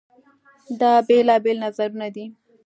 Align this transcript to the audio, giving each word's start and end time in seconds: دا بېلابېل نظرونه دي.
دا 0.79 0.91
بېلابېل 1.07 1.57
نظرونه 1.65 2.07
دي. 2.15 2.25